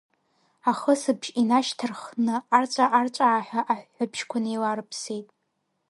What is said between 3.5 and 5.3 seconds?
аҳәҳәабжьқәа неиларыԥсеит.